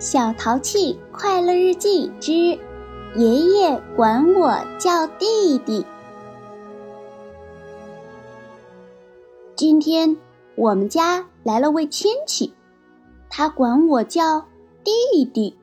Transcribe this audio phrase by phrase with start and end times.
[0.00, 2.32] 小淘气快乐日记之
[3.16, 5.84] 爷爷管我叫弟弟。
[9.56, 10.16] 今天
[10.54, 12.54] 我们家来了位亲戚，
[13.28, 14.44] 他管我叫
[14.84, 15.56] 弟弟。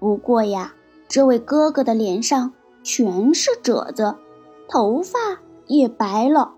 [0.00, 0.74] 不过呀，
[1.06, 4.16] 这位哥哥的脸上全是褶子，
[4.68, 5.16] 头发
[5.68, 6.54] 也白了，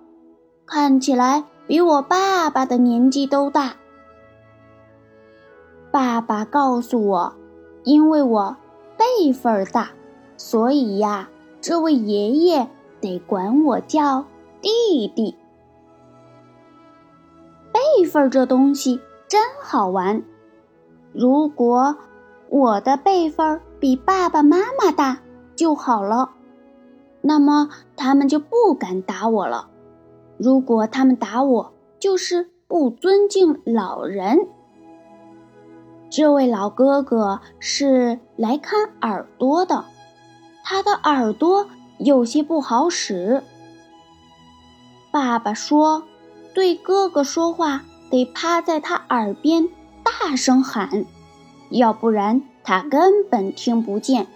[0.64, 3.76] 看起来比我爸爸的年纪都大。
[5.90, 7.34] 爸爸告诉我，
[7.82, 8.56] 因为我
[8.96, 9.90] 辈分大，
[10.36, 11.28] 所以呀，
[11.60, 12.68] 这位爷爷
[13.00, 14.24] 得管我叫
[14.62, 15.34] 弟弟。
[17.72, 20.22] 辈分这东西真好玩。
[21.12, 21.96] 如果
[22.48, 25.20] 我的辈分比爸爸妈妈大
[25.56, 26.30] 就好了，
[27.20, 29.68] 那么他们就不敢打我了。
[30.38, 34.48] 如果他们打我，就是不尊敬老人。
[36.10, 39.84] 这位老哥哥是来看耳朵的，
[40.64, 43.44] 他的耳朵有些不好使。
[45.12, 46.02] 爸爸说，
[46.52, 49.68] 对哥哥说话得趴在他耳边
[50.02, 51.04] 大声喊，
[51.70, 54.26] 要不然他根本听不见。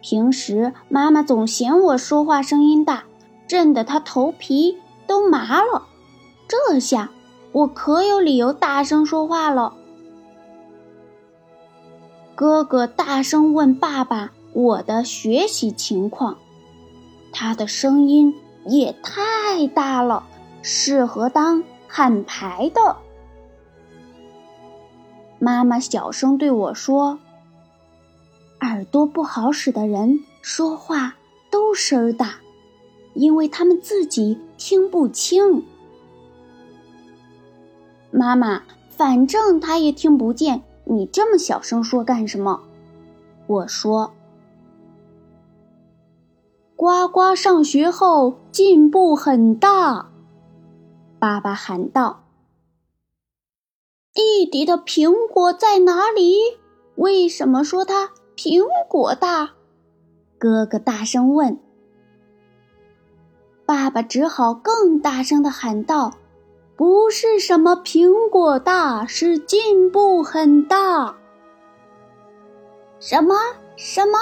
[0.00, 3.04] 平时妈妈总嫌我说话声音大，
[3.46, 5.84] 震得他头皮都麻了。
[6.48, 7.10] 这下
[7.52, 9.74] 我可有理由大声说话了。
[12.40, 16.38] 哥哥大声问爸爸：“我的学习情况。”
[17.32, 20.26] 他的声音也太大了，
[20.62, 22.96] 适合当喊牌的。
[25.38, 27.18] 妈妈小声对我说
[28.62, 31.16] ：“耳朵不好使的人说话
[31.50, 32.36] 都声儿大，
[33.12, 35.62] 因为他们自己听不清。”
[38.10, 40.62] 妈妈，反正他也听不见。
[40.90, 42.60] 你这么小声说干什么？
[43.46, 44.12] 我说
[46.74, 50.10] ：“呱呱上学后进步很大。”
[51.20, 52.24] 爸爸喊道
[54.12, 56.34] ：“弟弟的苹果在哪里？
[56.96, 59.52] 为什么说他苹果大？”
[60.38, 61.56] 哥哥大声问。
[63.64, 66.14] 爸爸只好更大声的喊道。
[66.80, 71.14] 不是什么苹果大，是进步很大。
[72.98, 73.34] 什么
[73.76, 74.18] 什么，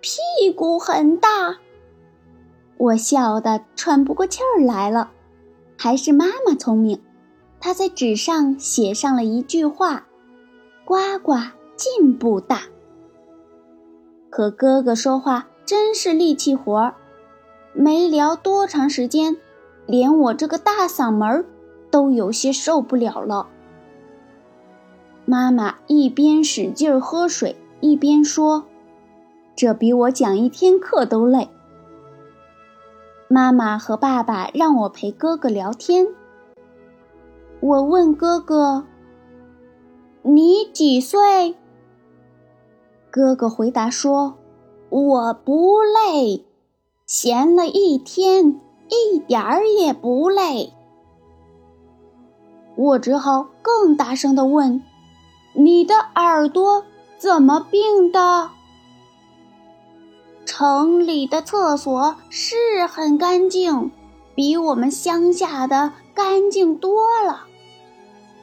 [0.00, 1.58] 屁股很大？
[2.78, 5.10] 我笑得喘不过气儿来了。
[5.76, 6.98] 还是妈妈聪明，
[7.60, 10.06] 她在纸上写上了一句话
[10.86, 11.34] ：“呱呱
[11.76, 12.62] 进步大。”
[14.32, 16.94] 和哥哥说话真是力气活儿，
[17.74, 19.36] 没聊多长时间，
[19.84, 21.44] 连我这个大嗓门儿。
[21.92, 23.46] 都有些受不了了。
[25.24, 28.64] 妈妈一边使劲喝水，一边说
[29.54, 31.48] ：“这比我讲一天课都累。”
[33.28, 36.08] 妈妈和爸爸让我陪哥哥聊天。
[37.60, 38.84] 我问哥哥
[40.22, 41.54] ：“你几岁？”
[43.10, 44.34] 哥哥回答说
[44.90, 46.44] ：“我不累，
[47.06, 50.72] 闲了一天，一点儿也不累。”
[52.76, 54.82] 我只好更大声的问
[55.54, 56.84] ：“你的耳朵
[57.18, 58.50] 怎么病的？”
[60.44, 63.90] 城里的厕所是很干净，
[64.34, 67.44] 比我们乡下的干净多了。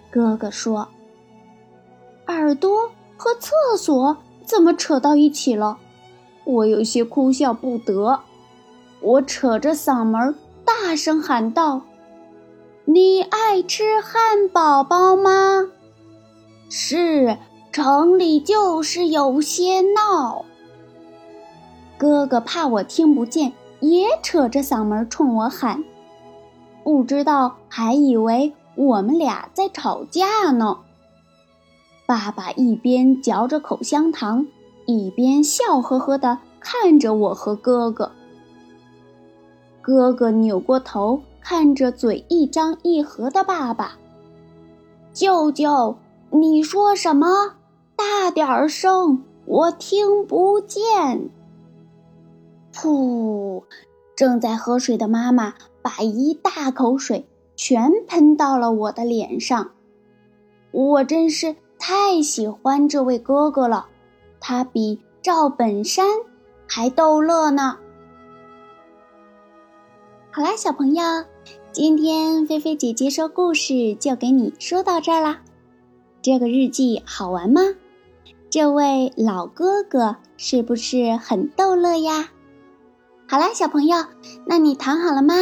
[0.09, 0.87] 哥哥说
[2.27, 5.77] ：“耳朵和厕所怎么扯到一起了？”
[6.45, 8.21] 我有些哭笑不得，
[9.01, 10.33] 我扯着嗓门
[10.65, 11.81] 大声喊道。
[12.91, 15.69] 你爱吃汉堡包吗？
[16.71, 17.37] 是，
[17.71, 20.43] 城里就是有些闹。
[21.99, 25.83] 哥哥怕我听不见，也扯着嗓门冲我喊，
[26.83, 30.79] 不知道还以为我们俩在吵架呢。
[32.07, 34.47] 爸爸一边嚼着口香糖，
[34.87, 38.11] 一边笑呵呵地看着我和哥哥。
[39.79, 41.21] 哥哥扭过头。
[41.49, 43.97] 看着嘴一张一合的爸爸，
[45.13, 45.97] 舅舅，
[46.29, 47.55] 你说什么？
[47.95, 51.31] 大点儿声，我听不见。
[52.71, 53.63] 噗！
[54.15, 59.71] 正在喝水的妈妈把一大口水全喷到了我的脸上。
[60.69, 63.87] 我真是太喜欢这位哥哥了，
[64.39, 66.05] 他比赵本山
[66.67, 67.79] 还逗乐呢。
[70.39, 71.03] 好啦，小朋友，
[71.73, 75.41] 今天菲菲姐姐说故事就给你说到这儿啦。
[76.21, 77.59] 这个日记好玩吗？
[78.49, 82.29] 这位老哥哥是不是很逗乐呀？
[83.27, 84.05] 好啦，小朋友，
[84.45, 85.33] 那你躺好了吗？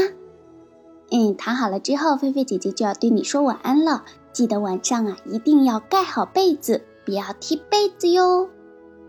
[1.12, 4.04] 嗯，躺好了之后，菲菲姐姐就要对你说晚安了。
[4.34, 8.50] 记得晚上啊，一定要盖好被子，不要踢被子哟。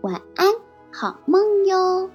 [0.01, 0.53] 晚安，
[0.91, 2.11] 好梦哟。